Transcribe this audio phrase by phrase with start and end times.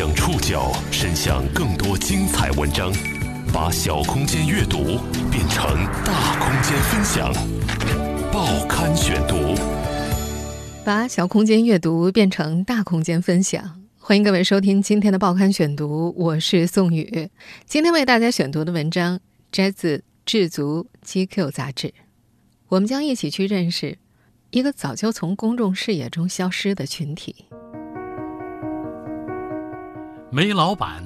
[0.00, 2.90] 将触角伸向更多精彩文章，
[3.52, 4.98] 把小空间阅读
[5.30, 7.30] 变成大空间分享。
[8.32, 9.54] 报刊选读，
[10.86, 13.82] 把小空间阅读变成大空间分享。
[13.98, 17.28] 欢迎各位收听今天的报刊选读，我是宋宇。
[17.66, 19.20] 今天为大家选读的文章
[19.52, 21.92] 摘自《智足 GQ》杂志。
[22.68, 23.98] 我们将一起去认识
[24.48, 27.44] 一个早就从公众视野中消失的群体。
[30.32, 31.02] 煤老板，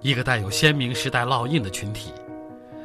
[0.00, 2.12] 一个带有鲜明时代烙印的群体。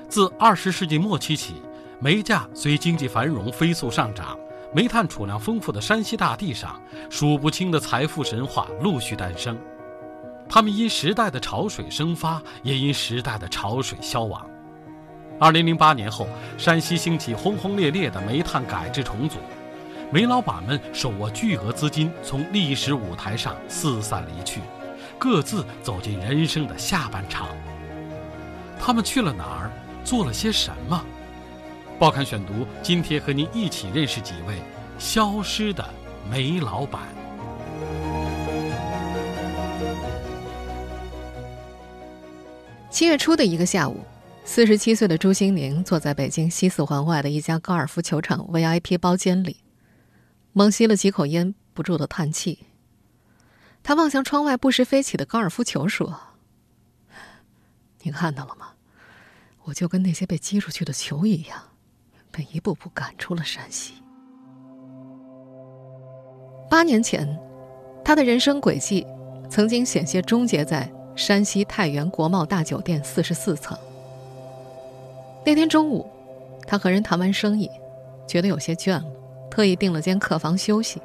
[0.08, 1.56] 自二十世纪末期起，
[2.00, 4.38] 煤价随经济繁荣飞速上涨，
[4.76, 9.58] 煤炭储量丰富的山西大地上，数不清的财富神话陆续诞生。
[10.48, 14.48] 他们因时代的潮水生发，也因时代的潮水消亡。
[15.40, 16.28] 二零零八年后，
[16.60, 19.40] 山西兴起轰轰烈烈的煤炭改制重组，
[20.12, 24.62] 煤老板们手握巨额资金，从历史舞台上四散离去。
[25.24, 27.50] 各自走进人生的下半场。
[28.80, 29.72] 他们去了哪儿？
[30.04, 31.00] 做了些什么？
[32.00, 34.56] 报刊选读，今天和您一起认识几位
[34.98, 35.88] 消失的
[36.28, 37.04] 煤老板。
[42.90, 44.04] 七月初的一个下午，
[44.44, 49.58] 四十七岁的朱兴宁坐在北京西四环外的一家高尔夫球场 VIP 包间里，
[50.52, 52.71] 猛吸了几口烟，不住的叹气。
[53.84, 56.16] 他望向窗外不时飞起的高尔夫球，说
[58.04, 58.68] ：“你看到了吗？
[59.64, 61.60] 我就跟那些被击出去的球一样，
[62.32, 63.96] 被一步步赶出了山西。”
[66.70, 67.38] 八年前，
[68.06, 69.06] 他的人生轨迹
[69.50, 73.78] 曾经险些终结在山西太原国贸大酒店四十四层。
[75.46, 76.10] 那天中午，
[76.66, 77.70] 他和人谈完生意，
[78.28, 79.06] 觉得有些倦了，
[79.50, 81.02] 特意订了间客房休息。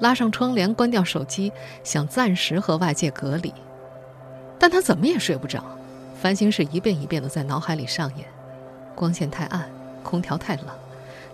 [0.00, 1.52] 拉上窗帘，关掉手机，
[1.84, 3.52] 想暂时和外界隔离，
[4.58, 5.62] 但他怎么也睡不着，
[6.20, 8.26] 烦心事一遍一遍的在脑海里上演。
[8.94, 9.68] 光线太暗，
[10.02, 10.66] 空调太冷，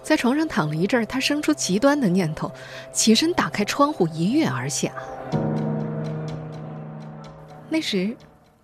[0.03, 2.51] 在床上躺了一阵儿，他生出极端的念头，
[2.93, 4.93] 起身打开窗户一跃而下。
[7.69, 8.17] 那时，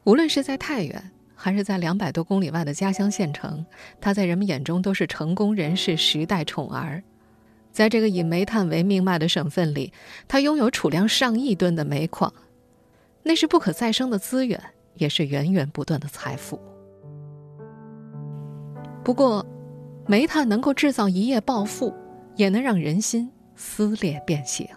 [0.05, 3.65] 无论是在太原，还是在两百多公里外的家乡县城，
[4.01, 7.03] 他在人们眼中都是成功人士、时代宠儿。
[7.73, 9.93] 在这个以煤炭为命脉的省份里，
[10.29, 12.33] 他拥有储量上亿吨的煤矿，
[13.23, 14.63] 那是不可再生的资源，
[14.95, 16.61] 也是源源不断的财富。
[19.03, 19.45] 不过，
[20.07, 21.95] 煤炭能够制造一夜暴富，
[22.37, 24.69] 也能让人心撕裂变形。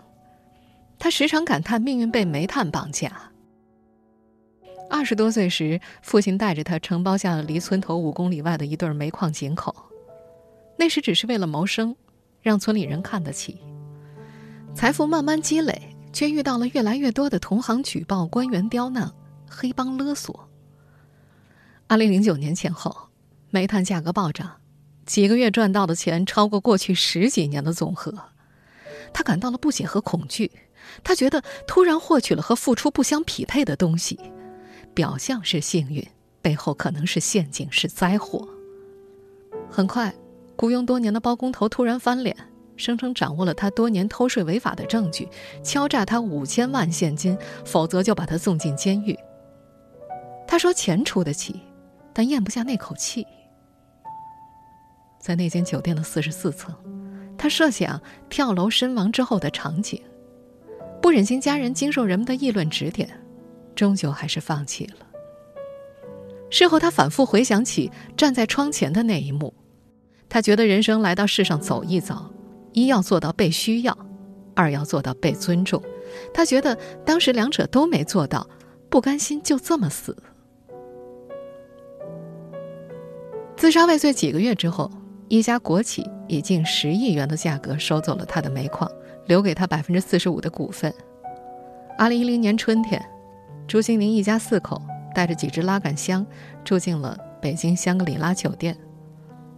[0.98, 3.12] 他时常感叹命运被煤炭绑架。
[4.90, 9.76] 二十多岁时，父亲带着他承包下了离村头五公里外的一对煤矿井口，
[10.78, 11.94] 那时只是为了谋生。
[12.46, 13.60] 让村里人看得起，
[14.76, 19.12] 财富慢慢积累，却遇到了越来越多的同行举报、官员刁难、
[19.50, 20.48] 黑帮勒索。
[21.88, 23.10] 二零零九年前后，
[23.50, 24.58] 煤炭价格暴涨，
[25.08, 28.14] 几个月赚到的钱超过过去十几年的总和，
[29.12, 30.52] 他感到了不解和恐惧。
[31.04, 34.20] 他觉得突然获取了和付出不相匹配的东西，
[34.94, 36.08] 表象是幸运，
[36.44, 38.48] 背后可能是陷阱，是灾祸。
[39.68, 40.14] 很快。
[40.58, 42.36] 雇佣多年的包工头突然翻脸，
[42.78, 45.28] 声称掌握了他多年偷税违法的证据，
[45.64, 49.18] 敲诈他五千万现金，否则就把他送进监狱。
[50.48, 51.62] 他说钱出得起，
[52.14, 53.26] 但咽不下那口气。
[55.20, 56.74] 在那间酒店的四十四层，
[57.38, 58.00] 他设想
[58.30, 60.02] 跳楼身亡之后的场景，
[61.02, 63.10] 不忍心家人经受人们的议论指点，
[63.76, 65.06] 终究还是放弃了。
[66.52, 69.54] 事后，他反复回想起站在窗前的那一幕。
[70.28, 72.30] 他觉得人生来到世上走一遭，
[72.74, 73.98] 一要做到被需要，
[74.54, 75.82] 二要做到被尊重。
[76.34, 78.48] 他觉得当时两者都没做到，
[78.90, 80.16] 不甘心就这么死。
[83.56, 84.92] 自杀未遂几个月之后，
[85.30, 88.92] 一家国企以近十亿元的价格收走了他的煤矿，
[89.28, 90.94] 留给他百分之四十五的股份。
[91.98, 93.04] 二零一零年春天，
[93.68, 94.82] 朱兴宁一家四口
[95.14, 96.26] 带着几只拉杆箱
[96.64, 98.78] 住进了北京香格里拉酒店。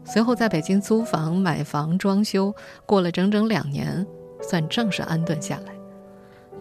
[0.10, 2.56] 随后在北京租房、买房、装修，
[2.86, 4.08] 过了整整两年，
[4.42, 5.74] 算正式安顿下来。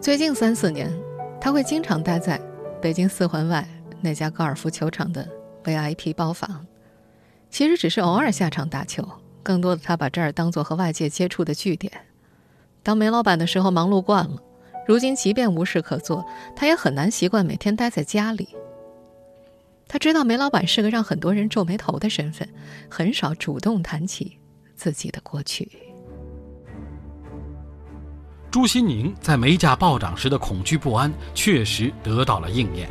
[0.01, 0.91] 最近三四年，
[1.39, 2.39] 他会经常待在
[2.81, 3.65] 北京四环外
[4.01, 5.25] 那家高尔夫球场的
[5.63, 6.65] VIP 包房，
[7.49, 9.07] 其实只是偶尔下场打球，
[9.43, 11.89] 更多的他把这儿当做和外界接触的据点。
[12.83, 14.35] 当煤老板的时候忙碌惯了，
[14.85, 18.49] 如今即便无事可做，他也很难习惯每天待在家里。
[19.87, 22.47] 他知道煤老板是个让很多人皱眉头的身份，
[22.89, 24.37] 很少主动谈起
[24.75, 25.69] 自己的过去。
[28.51, 32.89] 朱新宁在煤价暴涨时的恐惧不安确实得到了应验。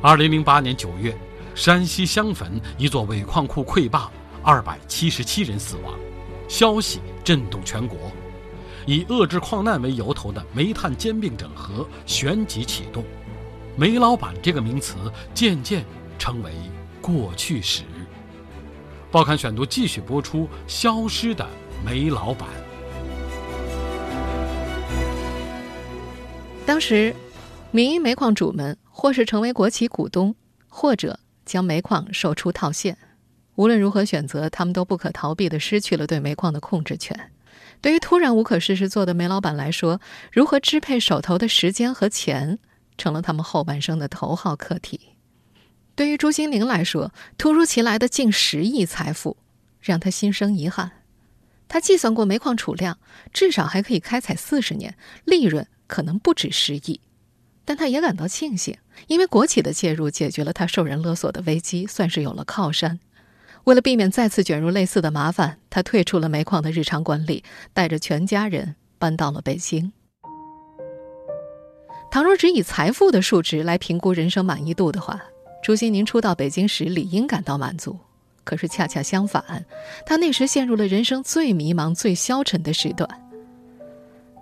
[0.00, 1.16] 二零零八年九月，
[1.54, 4.10] 山西襄汾一座尾矿库溃坝，
[4.42, 5.94] 二百七十七人死亡，
[6.48, 7.98] 消息震动全国。
[8.86, 13.04] 以遏制矿难为由头的煤炭兼并整合旋即启动，
[13.74, 14.96] 煤老板这个名词
[15.32, 15.82] 渐渐
[16.18, 16.52] 成为
[17.00, 17.84] 过去时。
[19.10, 21.46] 报刊选读继续播出：消失的
[21.84, 22.48] 煤老板。
[26.66, 27.14] 当时，
[27.70, 30.34] 民营煤矿主们或是成为国企股东，
[30.68, 32.98] 或者将煤矿售出套现。
[33.54, 37.30] 无论如何选择，他们都不可逃避的失去了对煤矿的控制权。
[37.80, 39.98] 对于突然无可事事做的煤老板来说，
[40.30, 42.58] 如何支配手头的时间和钱，
[42.96, 45.00] 成了他们后半生的头号课题。
[45.94, 49.36] 对于朱新宁来说，突如其来的近十亿财富，
[49.80, 50.92] 让他心生遗憾。
[51.68, 52.98] 他计算过煤矿储量，
[53.32, 55.66] 至少还可以开采四十年，利润。
[55.88, 57.02] 可能不止十亿，
[57.66, 58.78] 但他也感到庆幸，
[59.08, 62.98] 因为国企的介入解决了他受人勒索的危机，算是有了靠山。
[63.64, 69.92] 为了避免再次卷入类似的麻烦，他退出了煤矿的日常管理，带着全家人搬到了北京。
[72.12, 75.18] 倘若只以财富的数值来评估人生满意度的话，
[75.62, 77.98] 朱新宁初到北京时理应感到满足。
[78.44, 79.64] 可是恰恰相反，
[80.04, 83.08] 他那时陷入了人生最迷茫、最消沉的时段。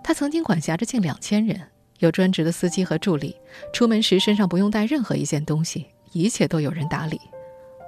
[0.03, 1.61] 他曾经管辖着近两千人，
[2.01, 3.37] 有专职的司机和助理，
[3.73, 7.21] 出门时身上不用带任何一件东西，一切都有人打理。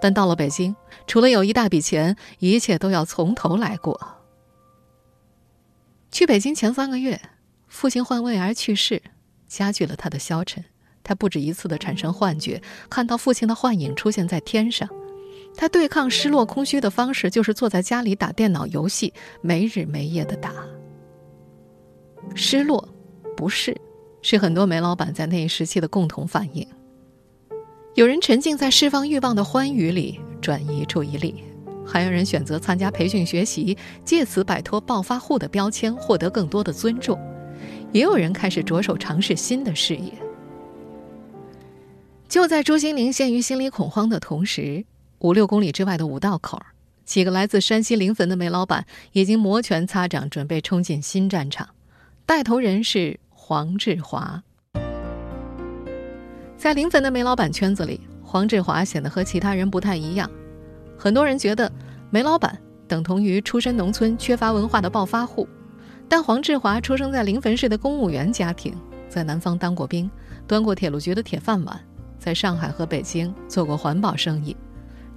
[0.00, 0.76] 但到了北京，
[1.08, 4.00] 除了有一大笔钱，一切都要从头来过。
[6.12, 7.20] 去北京前三个月，
[7.66, 9.02] 父亲患胃而去世，
[9.52, 10.64] 加剧了他的消沉。
[11.04, 14.88] 他不止一次的产生幻觉，看到父亲的幻影出现在天上。
[15.54, 19.12] 他对抗失落空虚的方式，就是坐在家里打电脑游戏，
[19.42, 20.52] 没日没夜的打。
[22.34, 22.88] 失落、
[23.36, 23.76] 不适，
[24.22, 26.66] 是很多煤老板在那一时期的共同反应。
[27.94, 31.34] 有人沉浸在释放欲望的欢愉里，转移注意力；
[31.84, 37.18] 还有人选择参加培训学习，借此摆脱暴发户的标签，获得更多的尊重；
[37.92, 40.12] 也有人开始着手尝试新的事业。
[42.28, 44.84] 就在朱新林陷于心理恐慌的同时，
[45.18, 46.60] 五六公里之外的五道口，
[47.04, 51.68] 几个来自山西临汾的煤老板已经摩拳擦掌，准备冲进新战场。
[52.24, 54.42] 带头人是黄志华，
[56.56, 60.30] 在临汾的煤老板圈子里，黄志华显得和其他人不太一样。
[60.96, 61.70] 很多人觉得
[62.10, 62.58] 煤老板
[62.88, 65.46] 等同于出身农村、缺乏文化的暴发户，
[66.14, 68.76] 但黄志华出生在临汾市的公务员家庭，
[69.08, 70.10] 在南方当过兵，
[70.46, 71.80] 端过铁路局的铁饭碗，
[72.18, 74.54] 在上海和北京做过环保生意。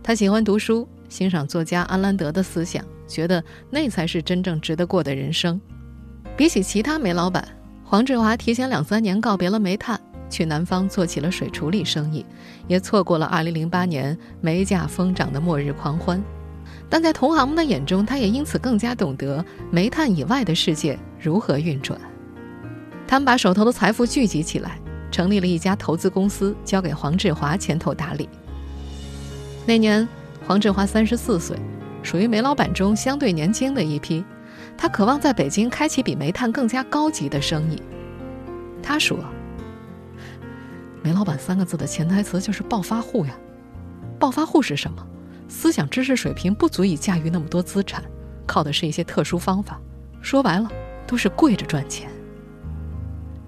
[0.01, 5.59] 他喜欢读书，欣赏作家安兰德的思想，觉得那才是真正值得过的人生。
[6.37, 7.45] 比起其他煤老板，
[7.83, 9.99] 黄志华提前两三年告别了煤炭，
[10.29, 12.25] 去南方做起了水处理生意，
[12.69, 16.23] 也错过了2008年煤价疯涨的末日狂欢。
[16.95, 21.99] 但在同行们的眼中，他也因此更加懂得煤炭以外的世界如何运转。
[23.05, 24.79] 他们把手头的财富聚集起来，
[25.11, 28.29] 成立了一家投资公司，交给黄志华牵头打理。
[29.65, 30.07] 那年，
[30.47, 31.57] 黄志华三十四岁，
[32.01, 34.23] 属于煤老板中相对年轻的一批。
[34.77, 37.81] 他渴望在北京开启比煤炭更加高级的生意。
[38.81, 39.19] 他说
[41.03, 43.37] ：“煤老板三个字的潜台词就是暴发户呀。
[44.17, 45.05] 暴发户是什么？
[45.47, 48.03] 思想知识水平不足以驾驭那么多资产，
[48.45, 49.79] 靠的是一些特殊方法。
[50.21, 50.69] 说白了，
[51.05, 52.09] 都是跪着赚钱。”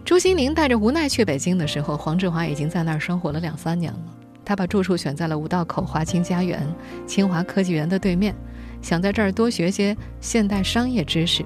[0.06, 4.00] 朱新宁带着无奈去北京的时候，黄志华已经在那儿生活了两三年了。
[4.46, 6.66] 他把住处选在了五道口华清家园，
[7.06, 8.34] 清华科技园的对面。
[8.82, 11.44] 想在这儿多学些现代商业知识。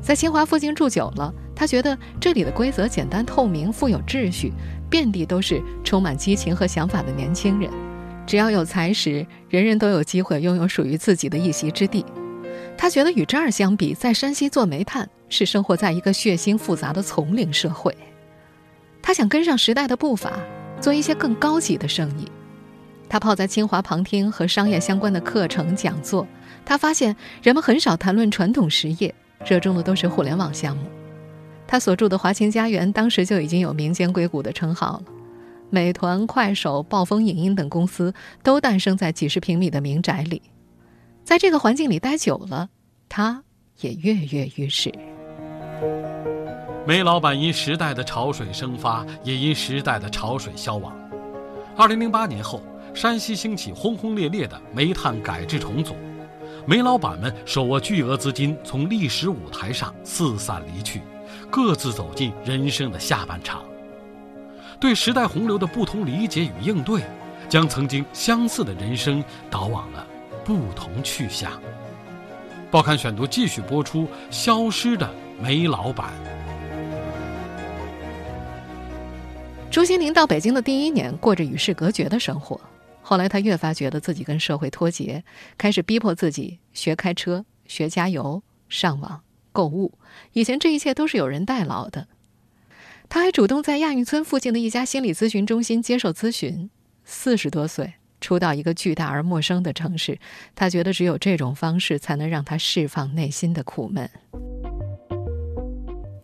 [0.00, 4.52] 在清华附近住久了，他觉得这里的规则简单透明、富有秩序，
[4.90, 7.70] 遍地都是充满激情和想法的年轻人。
[8.26, 12.04] 只要有才识，人人都有机会拥有属于自己的一席之地。
[12.76, 17.96] 他觉得与这儿相比，在山西做煤炭是生活在一个血腥复杂的丛林社会。
[19.02, 20.32] 他想跟上时代的步伐，
[20.80, 22.26] 做一些更高级的生意。
[23.08, 26.26] 他泡在清华旁听和商业相关的课程讲座，
[26.64, 29.14] 他发现人们很少谈论传统实业，
[29.46, 30.82] 热衷的都是互联网项目。
[31.66, 35.04] 他所住的华清家园当时就已经有民间硅谷的称号了，
[35.74, 40.40] 美团、快手、暴风影音等公司都诞生在几十平米的民宅里。
[41.24, 42.68] 在这个环境里待久了，
[43.08, 43.42] 他
[43.80, 44.92] 也跃跃欲试。
[46.86, 50.96] 煤老板因时代的潮水生发，也因时代的潮水消亡。
[51.76, 52.62] 二零零八年后。
[52.94, 55.96] 山西兴起轰轰烈烈的煤炭改制重组，
[56.64, 61.02] 煤老板们手握巨额资金，从历史舞台上四散离去，
[61.50, 63.64] 各自走进人生的下半场。
[64.80, 67.02] 对时代洪流的不同理解与应对，
[67.48, 70.06] 将曾经相似的人生导往了
[70.44, 71.52] 不同去向。
[72.70, 75.08] 报刊选读继续播出《消失的
[75.40, 76.10] 煤老板》。
[79.70, 82.60] 朱新林到北京的第一年，过着与世隔绝的生活。
[83.00, 85.24] 后来，他越发觉得自己跟社会脱节，
[85.58, 89.20] 开始逼迫自己学开车、学加油、上网、
[89.52, 89.92] 购物。
[90.32, 92.06] 以前这一切都是有人代劳的。
[93.14, 96.68] 他还主动在亚运村附近的一家心理咨询中心接受咨询。
[97.04, 100.18] 四十多岁，初到一个巨大而陌生的城市，
[100.56, 104.10] 他觉得只有这种方式才能让他释放内心的苦闷。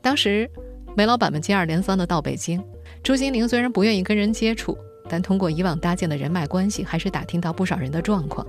[0.03, 0.51] 当时，
[0.97, 2.61] 煤老板们接二连三的到北京，
[3.05, 4.77] 朱心宁虽然不愿意跟人接触，
[5.09, 8.45] 但通过以往搭建的人脉关系，还是打听到不少人的状况。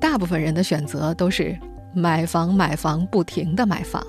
[0.00, 1.58] 大部分人的选择都是
[1.92, 4.06] 买房、买房，不停的买房。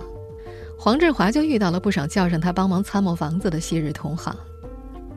[0.78, 4.36] 黄志华就遇到了不少叫上他帮忙参谋房子的昔日同行。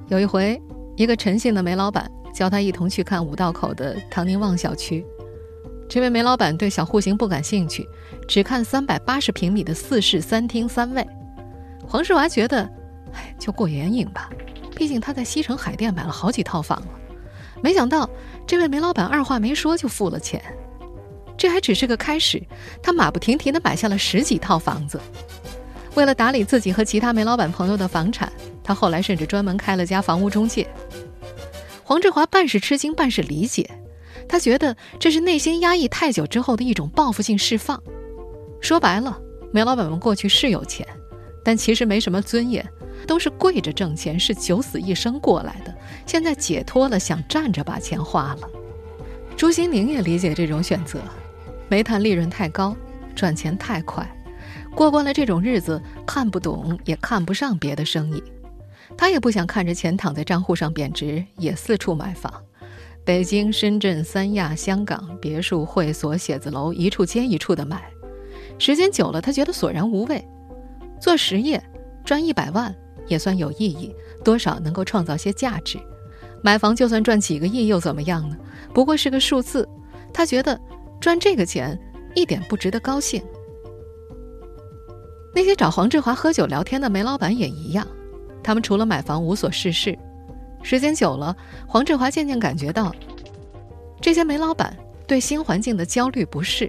[0.08, 0.60] 有一回，
[0.96, 5.04] 一个陈姓的煤老板叫他一同去看五道口的唐宁旺小区。
[5.88, 7.86] 这位煤老板对小户型不感兴趣，
[8.26, 11.06] 只看三百八十平米的四室三厅三卫。
[11.86, 12.62] 黄志华觉得，
[13.12, 14.30] 哎，就过眼瘾吧，
[14.76, 16.88] 毕竟他在西城海淀买了好几套房了。
[17.62, 18.08] 没想到，
[18.46, 20.42] 这位煤老板二话没说就付了钱。
[21.36, 22.42] 这还只是个开始，
[22.82, 25.00] 他马不停蹄地买下了十几套房子。
[25.98, 30.64] 为了打理自己和其他煤老板朋友的房产，他后来甚至专门开了家房屋中介。
[31.82, 33.68] 黄志华半是吃惊，半是理解，
[34.28, 37.82] 他觉得这是内心压抑太久之后的一种报复性释放。
[38.60, 39.20] 说白了，
[39.52, 40.86] 煤老板们过去是有钱，
[41.42, 42.64] 但其实没什么尊严，
[43.04, 45.74] 都是跪着挣钱，是九死一生过来的。
[46.06, 48.48] 现在解脱了，想站着把钱花了。
[49.36, 51.00] 朱心宁也理解这种选择，
[51.68, 52.76] 煤炭利润太高，
[53.16, 54.08] 赚钱太快。
[54.78, 58.22] 过惯了这种日子，看不懂也看不上别的生意，
[58.96, 62.32] 他也不想看着钱躺在账户上贬值，也四处买房，
[63.04, 67.82] 北京、深圳、三亚、香港，别墅、会所、写字楼，一处接一处的买。
[68.56, 70.24] 时间久了，他觉得索然无味。
[71.00, 71.60] 做实业
[72.04, 72.72] 赚一百万
[73.08, 73.92] 也算有意义，
[74.22, 75.76] 多少能够创造些价值。
[76.40, 78.36] 买房就算赚几个亿又怎么样呢？
[78.72, 79.68] 不过是个数字。
[80.14, 80.56] 他觉得
[81.00, 81.76] 赚这个钱
[82.14, 83.20] 一点不值得高兴。
[85.38, 87.86] 那些找黄志华喝酒聊天的煤老板也一样，
[88.42, 89.96] 他们除了买房无所事事。
[90.64, 92.92] 时间久了，黄志华渐渐感觉到，
[94.00, 94.76] 这些煤老板
[95.06, 96.68] 对新环境的焦虑不适。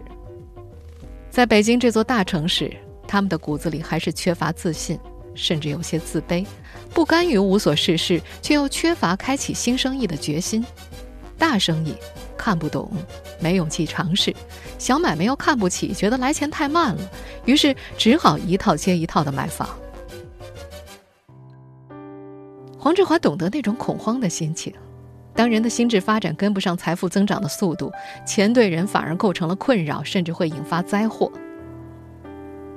[1.31, 2.71] 在北京这座大城市，
[3.07, 4.99] 他们的骨子里还是缺乏自信，
[5.33, 6.45] 甚至有些自卑，
[6.93, 10.63] 不甘于无所事事，却又缺乏开启新生意的决心。
[11.39, 11.95] 大生意。
[12.39, 12.89] 看不懂，
[13.41, 14.31] 没勇气尝试；
[14.77, 17.01] 小买卖又看不起，觉得来钱太慢了，
[17.43, 19.67] 于是只好一套接一套的买房。
[22.77, 24.73] 黄志华懂得那种恐慌的心情，
[25.35, 27.91] 当人的心智发展跟不上财富增长的速度，
[28.25, 31.29] 钱对人反而构成了困扰，甚至会引发灾祸。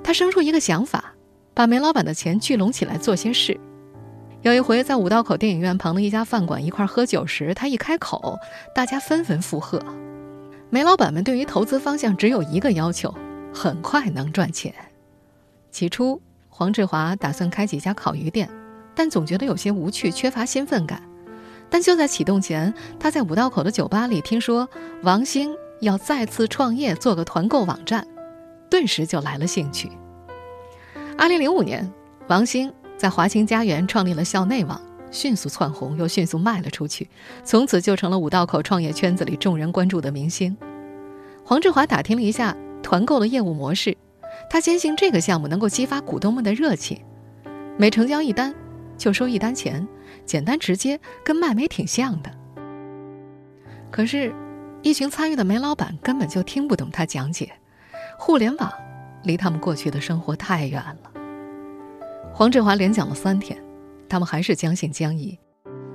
[0.02, 1.14] 他生出一个想法，
[1.54, 3.58] 把煤老板的钱聚拢起来做些事。
[4.42, 8.36] 有一回，在五道口电影院旁的一家饭馆一块喝酒时，他一开口，
[8.74, 9.80] 大家纷纷附和。
[10.68, 13.14] 煤老板们对于投资方向只有一个要求：
[13.54, 14.74] 很快能赚钱。
[15.70, 18.50] 起初，黄志华打算开几家烤鱼店，
[18.96, 21.00] 但总觉得有些无趣，缺乏兴奋感。
[21.70, 24.68] 但就在启动前，他在五道口的酒吧里听说
[25.04, 28.04] 王兴要再次创业，做个团购网站，
[28.68, 29.88] 顿时就来了兴趣。
[31.16, 31.88] 二零零五年，
[32.26, 32.72] 王兴。
[33.02, 34.80] 在华清家园创立了校内网，
[35.10, 37.10] 迅速窜红，又迅速卖了出去，
[37.42, 40.56] 从此就成了五道口创业圈子里众人关注的明星。
[41.44, 43.96] 黄志华打听了一下团购的业务模式，
[44.48, 47.02] 他坚信这个项目能够激发股东们的热情，
[47.76, 48.54] 每成交一单
[48.96, 49.84] 就收一单钱，
[50.24, 52.30] 简单直接，跟卖煤挺像的。
[53.90, 54.32] 可是，
[54.80, 57.50] 一群参与的煤老板根本就听不懂他讲解，
[58.16, 58.72] 互联网
[59.24, 61.11] 离他们过去的生活太远了。
[62.34, 63.62] 黄志华连讲了三天，
[64.08, 65.38] 他们还是将信将疑。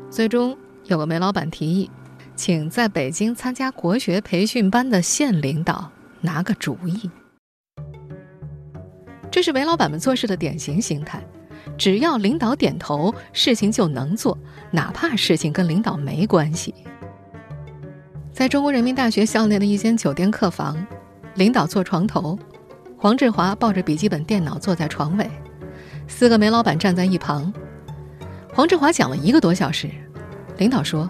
[0.10, 1.90] 最终，有个煤老板提议，
[2.36, 5.92] 请在北京参加国学培训班的县领导
[6.22, 7.10] 拿个主意。
[9.32, 11.22] 这是煤老板们做事的典型心态：
[11.76, 14.38] 只要领导点头，事情就能做，
[14.70, 16.74] 哪怕事情跟领导没关系。
[18.32, 20.78] 在中国人民大学校内的一间酒店客房，
[21.34, 22.38] 领导坐床头，
[22.96, 25.28] 黄志华抱着笔记本电脑坐在床尾。
[26.08, 27.54] 四个煤老板站在一旁，
[28.54, 29.90] 黄志华讲了一个多小时。
[30.58, 31.08] 领导说：“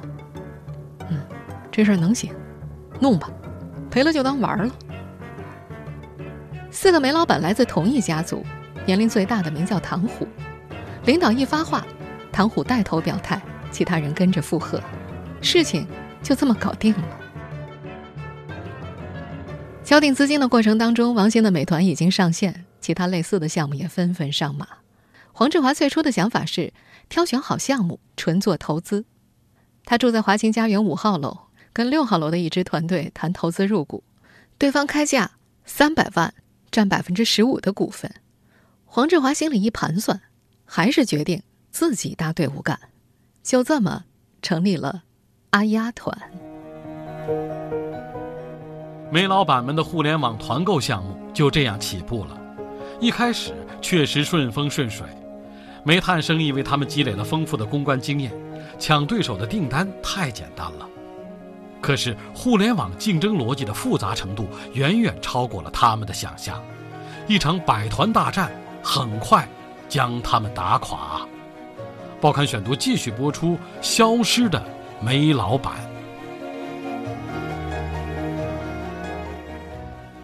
[1.10, 1.18] 嗯，
[1.72, 2.34] 这事儿能行，
[3.00, 3.30] 弄吧，
[3.90, 4.70] 赔了就当玩了。”
[6.70, 8.46] 四个煤老板来自同一家族，
[8.86, 10.28] 年龄最大的名叫唐虎。
[11.06, 11.86] 领导一发话，
[12.32, 14.82] 唐虎带头表态，其他人跟着附和，
[15.42, 15.88] 事情
[16.22, 17.04] 就这么搞定了。
[19.86, 24.68] 敲定资金的过程当中，王兴的美团已经上线，其他类似的项目也纷纷上马。
[25.38, 26.74] 黄志华最初的想法是
[27.10, 29.06] 挑选好项目，纯做投资。
[29.86, 31.42] 他住在华清家园五号楼，
[31.74, 34.04] 跟六号楼的一支团队谈投资入股，
[34.58, 36.34] 对方开价三百万，
[36.72, 38.12] 占百分之十五的股份。
[38.86, 40.20] 黄志华心里一盘算，
[40.66, 42.80] 还是决定自己搭队伍干，
[43.44, 44.06] 就这么
[44.42, 45.04] 成立了
[45.52, 46.18] 阿丫团。
[49.12, 52.42] 煤老板们的互联网团购项目就这样起步了，
[53.00, 53.54] 一开始
[53.84, 55.06] 确实顺风顺水，
[55.88, 58.30] 煤炭生意为他们积累了丰富的公关经验，
[58.78, 60.86] 抢对手的订单太简单了。
[61.80, 66.62] 可是互联网竞争逻辑的复杂程度远远超过了他们的想象，
[67.26, 68.52] 一场百团大战
[68.84, 69.48] 很快
[69.88, 71.26] 将他们打垮。
[72.20, 74.62] 报刊选读继续播出：消失的
[75.00, 75.76] 煤老板。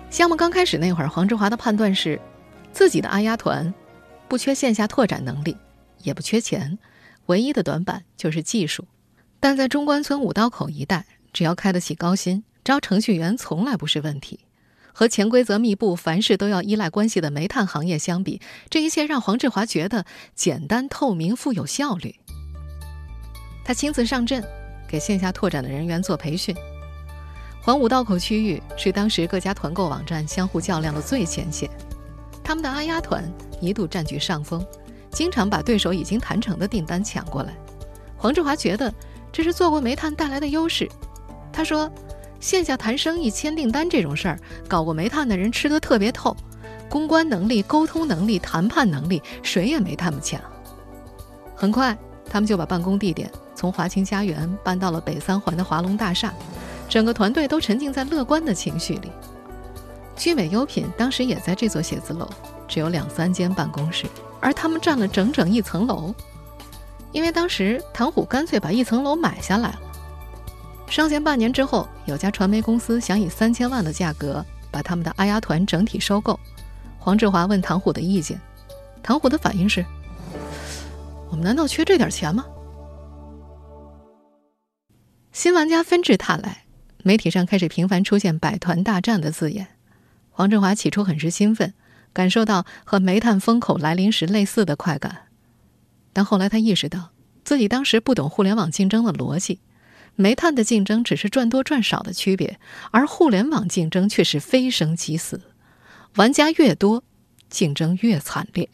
[0.10, 2.20] 项目刚开始那会儿，黄志华的判断是，
[2.74, 3.74] 自己的阿丫团
[4.34, 5.56] 不缺线下拓展能力，
[6.02, 6.80] 也不缺钱，
[7.28, 8.84] 唯一的短板就是技术。
[9.40, 14.40] 但在中关村五道口一带，只要开得起高薪，招程序员从来不是问题。
[14.92, 22.16] 和潜规则密布、凡事都要依赖关系的煤炭行业相比，这一切让黄志华觉得简单、透明、富有效率。
[23.64, 24.44] 他亲自上阵，
[24.88, 26.56] 给线下拓展的人员做培训。
[27.62, 31.70] 环五道口区域是当时各家团购网站相互较量的最前线，
[32.44, 33.32] 他们的阿丫团
[33.64, 34.66] 一度占据上风，
[35.12, 37.54] 经常把对手已经谈成的订单抢过来。
[38.18, 38.94] 黄志华觉得
[39.32, 40.90] 这是做过煤炭带来的优势。
[41.52, 41.92] 他说
[42.40, 46.36] ：“线下谈生意、签订单这种事儿，搞过煤炭的人吃得特别透，
[46.90, 50.42] 公关能力、沟通能力、谈判能力，谁也没他们强。”
[51.56, 51.98] 很快，
[52.30, 56.34] 他们就把办公地点从华清家园搬到了北三环的华龙大厦。
[56.90, 59.12] 整个团队都沉浸在乐观的情绪里。
[60.16, 62.30] 聚美优品当时也在这座写字楼，
[62.68, 64.06] 只有两三间办公室，
[64.40, 66.14] 而他们占了整整一层楼。
[67.12, 69.80] 因为当时唐虎干脆把一层楼买下来了。
[70.88, 76.40] 上线半年之后，有家传媒公司想以三千万的价格把他们的阿丫团整体收购。
[77.00, 78.40] 黄志华问唐虎的意见，
[79.02, 79.86] 唐虎的反应是
[81.30, 82.46] ：“我们难道缺这点钱吗？”
[85.32, 86.64] 新玩家纷至沓来。
[87.04, 89.68] 媒体上开始频繁出现“百团大战”的字眼，
[90.36, 91.74] 黄振华起初很是兴奋，
[92.12, 95.28] 感受到和煤炭风口来临时类似的快感。
[96.12, 97.12] 但后来他意识到，
[97.44, 99.60] 自己当时不懂互联网竞争的逻辑，
[100.16, 105.42] 煤炭的竞争只是赚多赚少的区别，而互联网竞争却是非生即死，
[106.16, 107.04] 玩家越多，
[107.50, 108.68] 竞争越惨烈。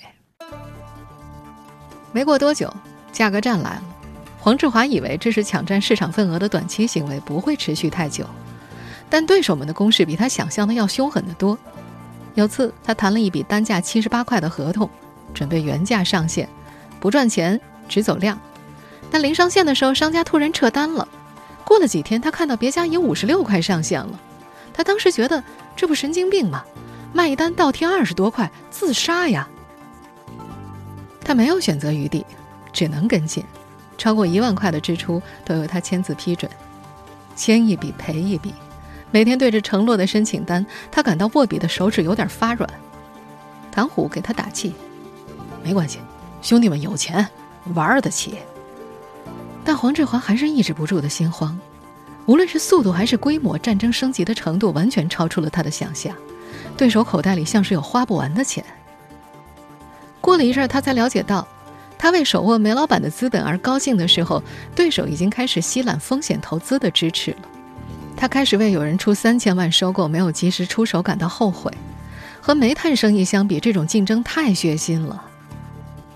[2.13, 2.73] 没过多久，
[3.11, 3.83] 价格战来了。
[4.37, 8.25] 黄志华以为这是抢占市场份额的短期行为，不会持续太久。
[9.09, 11.57] 但对手们的攻势比他想象的要凶狠得多。
[12.35, 14.89] 有次，他谈了一笔单价七十八块的合同，
[15.33, 16.47] 准备原价上线，
[16.99, 18.39] 不赚钱，只走量。
[19.11, 21.07] 但临上线的时候，商家突然撤单了。
[21.65, 24.19] 过了几天，他看到别家以五十六块上线了。
[24.73, 25.43] 他当时觉得
[25.75, 26.63] 这不神经病吗？
[27.11, 29.47] 卖一单倒贴二十多块，自杀呀！
[31.23, 32.25] 他没有选择余地，
[32.71, 33.43] 只能跟进。
[33.97, 36.49] 超过一万块的支出都由他签字批准，
[37.35, 38.53] 签一笔赔一笔。
[39.11, 42.69] 每天对着承诺的申请单，他感到握笔的手指有点发软。
[43.71, 44.73] 唐虎给他打气
[45.63, 45.99] ：“没关系，
[46.41, 47.27] 兄弟们有钱，
[47.73, 48.35] 玩得起。”
[49.65, 51.57] 但黄志华还是抑制不住的心慌。
[52.25, 56.15] 无论是速度还是规模，战争升级的程度完全超出了他的想象。
[56.77, 58.63] 对手口袋里像是有花不完的钱。
[60.21, 61.47] 过了一阵，他才了解到。
[61.97, 64.41] 他为手握煤老板的资本而高兴的时候，
[64.73, 67.37] 对手已经开始吸揽风险投资的支持了。
[68.19, 71.71] 他开始为有人出三千万收购没有及时出手感到后悔。
[72.41, 75.23] 和煤炭生意相比，这种竞争太血腥了。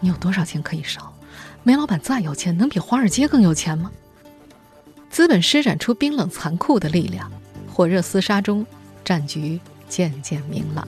[0.01, 1.13] 你有多少钱可以烧？
[1.63, 3.89] 煤老板再有钱，能比华尔街更有钱吗？
[5.09, 7.31] 资本施展出冰冷残酷的力量，
[7.71, 8.65] 火热厮杀中，
[9.05, 10.85] 战局渐渐明朗。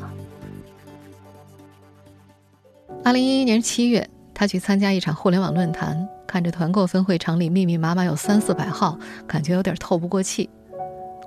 [3.06, 4.10] 二零一一年七月。
[4.38, 10.50] 他去参加一场互联网论坛，看着团购分会场里密密麻麻有三四百号，感觉有点透不过气。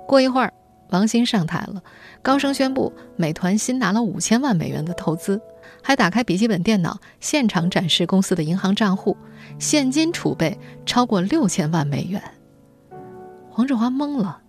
[0.09, 0.51] 过一会儿，
[0.89, 1.83] 王兴上台了，
[2.23, 5.39] 高声宣布美团新拿了五千万美元的投资，
[5.83, 9.15] 还打开笔记本电脑现场展示公司的银行账户，
[9.59, 12.19] 现金储备超过六千万美元。
[13.51, 14.41] 黄志华懵了，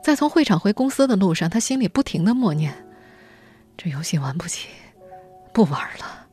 [0.00, 2.72] 在从会场回公司的路上，他心里不停的默念
[3.76, 4.68] ：“这游戏玩不起。”
[5.52, 6.28] 不玩了。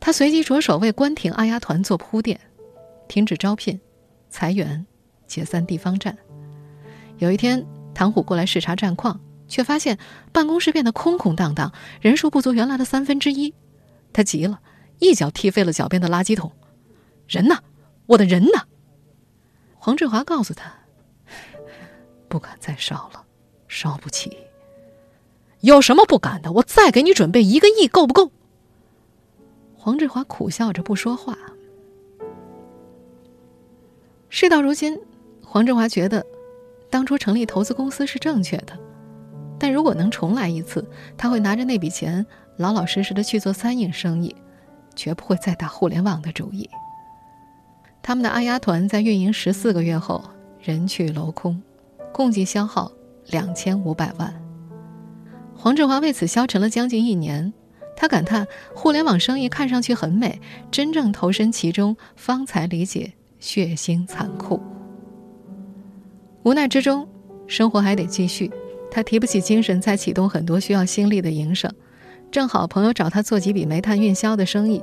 [0.00, 2.40] 他随即着手为关停阿丫团做铺垫，
[3.06, 3.78] 停止招聘、
[4.30, 4.86] 裁员、
[5.26, 6.16] 解散地方站。
[7.18, 9.98] 有一天，唐虎过来视察战况，却发现
[10.32, 13.54] 办公室变得空空荡荡，人数不足原来的三分之一。
[14.12, 14.60] 他急了，
[14.98, 16.52] 一脚踢飞了脚边的垃圾桶。
[17.28, 17.58] 人呢？
[18.06, 18.66] 我的人呢？
[19.76, 20.72] 黄志华告诉他
[22.28, 23.24] ：“不敢再烧了，
[23.68, 24.36] 烧不起。
[25.60, 26.52] 有什么不敢的？
[26.52, 28.30] 我再给你准备一个亿，够不够？”
[29.76, 31.36] 黄志华苦笑着不说话。
[34.28, 34.98] 事到如今，
[35.42, 36.26] 黄志华觉得，
[36.94, 38.78] 当初成立投资公司是正确的，
[39.58, 42.24] 但如果能重来一次，他会拿着那笔钱
[42.56, 44.32] 老老实实的去做餐饮生意，
[44.94, 46.70] 绝不会再打互联网的主意。
[48.00, 50.22] 他们的阿丫团在运营十四个月后
[50.62, 51.60] 人去楼空，
[52.12, 52.92] 共计消耗
[53.26, 54.32] 两千五百万。
[55.56, 57.52] 黄志华为此消沉了将近一年。
[57.96, 64.62] 他感叹：“互联网生意看上去很美，真正投身其中，方才理解血腥残酷。”
[66.44, 67.08] 无奈之中，
[67.46, 68.50] 生活还得继续。
[68.90, 71.72] 他提不起精神再启动很多需要心力的营生。
[72.30, 74.82] 正好朋友找他做几笔煤炭运销的生意，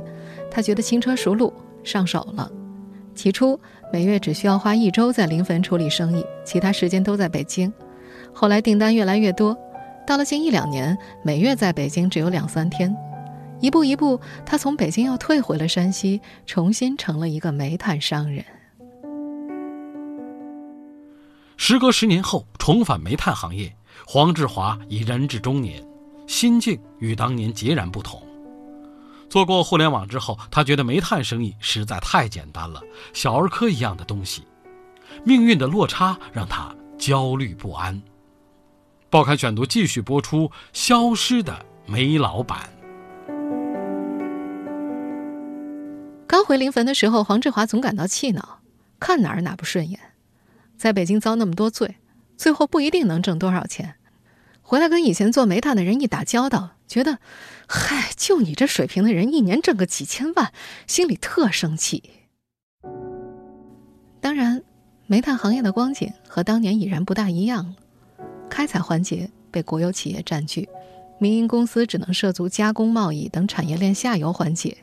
[0.50, 2.52] 他觉得轻车熟路，上手了。
[3.13, 3.60] 起初
[3.93, 7.71] 每月只需要花一周在临汾处理生意，其他时间都在北京。
[8.34, 9.56] 后来订单越来越多。
[10.08, 12.93] 到了近一两年，每月在北京只有两三天，
[13.60, 18.43] 一步一步，他从北京又退回了山西，重新成了一个煤炭商人。
[21.63, 23.71] 时隔十年后重返煤炭行业，
[24.08, 25.80] 黄志华已人至中年，
[26.26, 28.19] 心境与当年截然不同。
[29.30, 32.82] 做过互联网之后，他觉得煤炭生意实在太简单了，
[33.13, 34.41] 小儿科一样的东西，
[35.24, 38.02] 命运的落差让他焦虑不安。
[39.12, 42.58] 报刊选读继续播出《消失的煤老板》。
[46.26, 48.62] 刚回临汾的时候，黄志华总感到气恼，
[49.00, 50.00] 看哪儿哪不顺眼。
[50.82, 51.98] 在北京遭那么多罪，
[52.36, 53.98] 最后不一定能挣多少钱。
[54.63, 57.20] 回来跟以前做煤炭的人一打交道，觉得，
[57.67, 60.52] 嗨，就你这水平的人，一年挣个几千万，
[60.88, 62.02] 心里特生气。
[64.20, 64.63] 当然，
[65.06, 67.76] 煤炭行业的光景和当年已然不大一样了。
[68.50, 70.67] 开采环节被国有企业占据，
[71.20, 74.76] 民营公司只能涉足加工、贸易等产业链下游环节。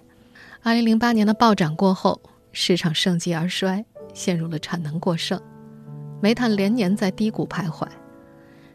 [0.62, 3.84] 二零零八年的暴涨过后，市场盛极而衰，
[4.14, 5.42] 陷入了产能过剩，
[6.20, 7.86] 煤炭连年在低谷徘徊。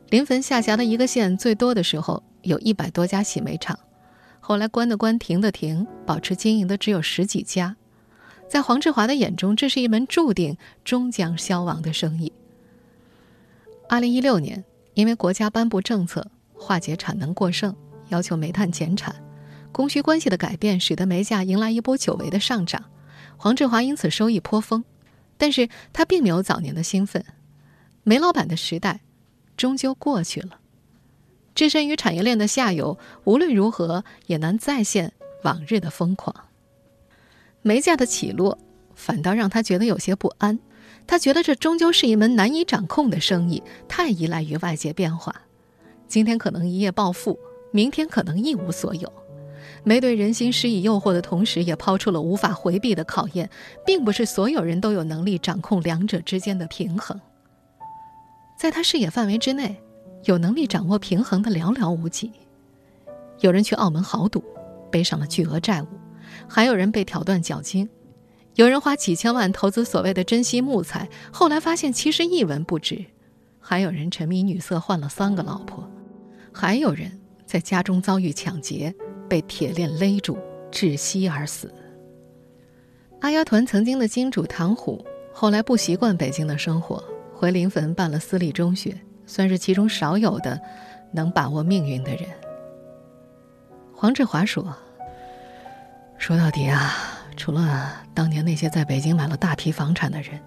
[0.10, 3.77] 临汾下辖的一个县最多的时候有一百多家洗煤厂，
[4.39, 7.75] 后来关的关，停的停，保持经营的只有十几家。
[8.47, 12.32] 在黄志华的眼中，这是一门注定终将消亡的生意。
[13.89, 14.63] 二零一六年。
[14.95, 17.75] 因为国家颁布政策化解产能过剩，
[18.10, 19.15] 要求煤炭减产，
[19.71, 22.84] 供需关系的改变使得煤价迎来一波久违的上涨，
[23.38, 24.84] 黄志华因此收益颇丰，
[25.38, 27.26] 但是他并没有早年的兴奋，
[28.04, 29.02] 煤老板的时代
[29.58, 30.60] 终究过去了，
[31.56, 36.34] 置身于产业链的下游，无论如何也难再现往日的疯狂。
[37.62, 38.58] 煤价的起落
[38.96, 40.60] 反倒让他觉得有些不安。
[41.06, 45.36] 他觉得这终究是一门难以掌控的生意，太依赖于外界变化。
[46.08, 47.38] 今天可能一夜暴富，
[47.72, 49.12] 明天可能一无所有。
[49.84, 53.50] 没对人心施以诱惑的同时，也抛出了无法回避的考验，
[53.86, 57.19] 并不是所有人都有能力掌控两者之间的平衡。
[58.58, 59.76] 在他视野范围之内，
[60.24, 62.32] 有能力掌握平衡的寥寥无几。
[63.41, 64.41] 有人去澳门豪赌，
[64.89, 65.88] 背上了巨额债务；
[66.48, 67.89] 还有人被挑断脚筋。
[68.56, 73.04] 有人花几千万投资所谓的珍稀木材，后来发现其实一文不值；
[73.60, 75.84] 还有人沉迷女色，换了三个老婆；
[76.54, 78.96] 还有人在家中遭遇抢劫，
[79.34, 80.38] 被铁链勒住
[80.72, 81.74] 窒息而死。
[83.22, 90.62] 阿丫团曾经的金主唐虎，后来不习惯北京的生活，回临汾办了私立中学，算是其中少有的
[91.12, 92.30] 能把握命运的人。
[93.91, 94.76] 黄志华说
[96.19, 96.93] ：“说到底啊。”
[97.36, 100.39] 除了当年那些在北京买了大批房产的人，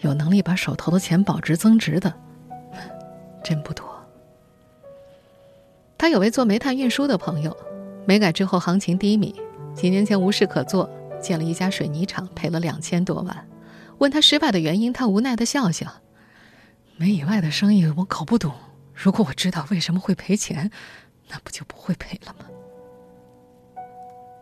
[0.00, 2.12] 有能力把手头的钱保值增值的，
[3.44, 3.86] 真不多。
[5.96, 7.56] 他有位做煤炭运输的朋友，
[8.06, 9.34] 煤改之后行情低迷，
[9.74, 10.88] 几年前无事可做，
[11.20, 13.48] 建了一家水泥厂，赔了两千多万。
[13.98, 15.86] 问他失败的原因，他无奈的笑笑
[16.98, 18.52] ：“煤以外的生意我搞不懂，
[18.94, 20.70] 如果我知道为什么会赔钱，
[21.28, 22.46] 那不就不会赔了吗？”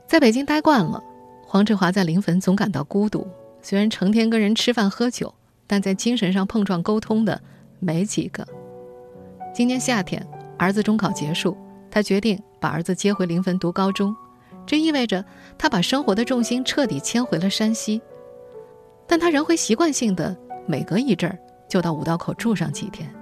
[0.08, 1.02] 在北京待惯了。
[1.46, 3.26] 黄志华在临汾总感到孤独，
[3.60, 5.34] 虽然成天跟人吃饭喝酒，
[5.66, 7.42] 但在精神上碰撞沟通的
[7.80, 8.46] 没几个。
[9.52, 10.24] 今年夏天，
[10.56, 11.56] 儿子中考结束，
[11.90, 14.14] 他决定把儿子接回临汾读高中，
[14.66, 15.24] 这意味着
[15.58, 18.00] 他把生活的重心彻底迁回了山西。
[19.06, 21.36] 但他仍会习惯性的每隔一阵儿
[21.68, 23.12] 就到五道口住上几天。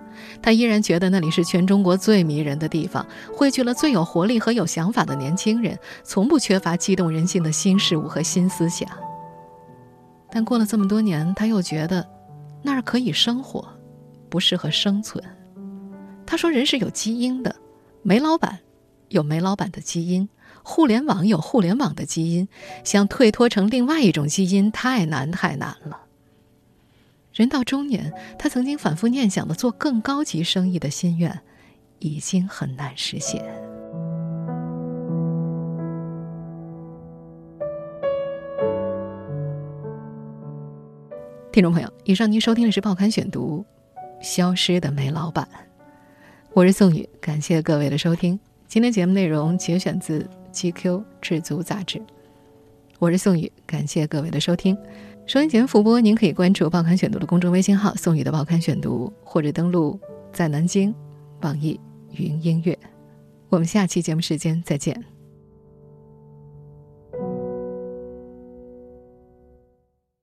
[0.42, 8.88] 他依然觉得那里是全中国最迷人的地方，汇聚了最有活力和有想法的年轻人，从不缺乏激动人心的新事物和新思想。
[10.29, 12.07] 但过了这么多年，他又觉得
[12.62, 13.66] 那儿可以生活，
[14.29, 15.24] 不适合生存。
[16.27, 17.55] 他说：“人是有基因的，
[18.03, 18.59] 煤老板
[19.09, 20.29] 有煤老板的基因，
[20.62, 22.49] 互联网有互联网的基因，
[22.85, 26.03] 想退脱成另外一种基因，太难太难了。”
[27.33, 31.40] 人到中年，他曾经反复念想的做更高级生意的心愿，
[32.01, 33.44] 已经很难实现。
[41.53, 43.64] 听众朋友，以上您收听的是《报刊选读》，
[44.27, 45.49] 《消失的煤老板》，
[46.53, 48.38] 我是宋宇，感谢各位的收听。
[48.69, 51.99] 今天节目内容节选自《GQ 制足杂志》，
[52.99, 54.77] 我是宋宇，感谢各位的收听。
[55.27, 59.99] 收音节目复播，您可以关注《报刊选读》的公众微信号“宋宇的报刊选读”，或者登录
[60.35, 60.95] 在南京
[61.41, 61.81] 网易
[62.13, 62.79] 云音乐。
[63.49, 65.03] 我们下期节目时间再见。